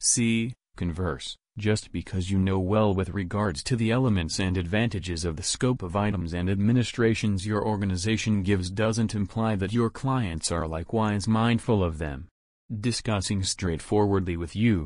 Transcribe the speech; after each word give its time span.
See, 0.00 0.52
converse, 0.76 1.36
just 1.58 1.90
because 1.90 2.30
you 2.30 2.38
know 2.38 2.58
well 2.58 2.92
with 2.92 3.10
regards 3.10 3.62
to 3.64 3.76
the 3.76 3.90
elements 3.90 4.38
and 4.38 4.58
advantages 4.58 5.24
of 5.24 5.36
the 5.36 5.42
scope 5.42 5.82
of 5.82 5.96
items 5.96 6.34
and 6.34 6.50
administrations 6.50 7.46
your 7.46 7.64
organization 7.64 8.42
gives 8.42 8.70
doesn't 8.70 9.14
imply 9.14 9.56
that 9.56 9.72
your 9.72 9.88
clients 9.88 10.52
are 10.52 10.68
likewise 10.68 11.26
mindful 11.26 11.82
of 11.82 11.96
them. 11.96 12.28
Discussing 12.80 13.42
straightforwardly 13.42 14.36
with 14.36 14.54
you, 14.54 14.84